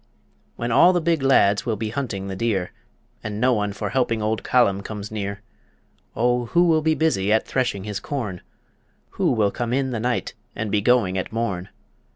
When 0.55 0.71
all 0.71 0.93
the 0.93 0.99
big 0.99 1.21
lads 1.21 1.63
will 1.63 1.75
be 1.75 1.89
hunting 1.89 2.27
the 2.27 2.35
deer, 2.35 2.71
And 3.23 3.39
no 3.39 3.53
one 3.53 3.71
for 3.71 3.89
helping 3.91 4.19
Old 4.19 4.43
Callum 4.43 4.81
comes 4.81 5.11
near, 5.11 5.43
O 6.15 6.45
who 6.47 6.63
will 6.63 6.81
be 6.81 6.95
busy 6.95 7.31
at 7.31 7.45
threshing 7.45 7.83
his 7.83 7.99
corn? 7.99 8.41
Who 9.11 9.31
will 9.31 9.51
come 9.51 9.73
in 9.73 9.91
the 9.91 9.99
night 9.99 10.33
and 10.55 10.71
be 10.71 10.81
going 10.81 11.19
at 11.19 11.31
morn? 11.31 11.69